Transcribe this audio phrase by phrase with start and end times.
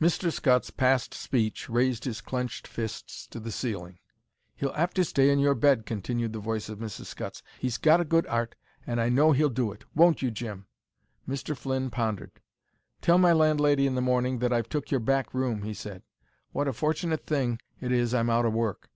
[0.00, 0.32] Mr.
[0.32, 4.00] Scutts, past speech, raised his clenched fists to the ceiling.
[4.56, 7.06] "He'll 'ave to stay in your bed," continued the voice of Mrs.
[7.06, 7.40] Scutts.
[7.60, 10.66] "He's got a good 'art, and I know he'll do it; won't you, Jim?"
[11.28, 11.56] Mr.
[11.56, 12.32] Flynn pondered.
[13.00, 16.02] "Tell my landlady in the morning that I've took your back room," he said.
[16.50, 18.90] "What a fortunit thing it is I'm out o' work.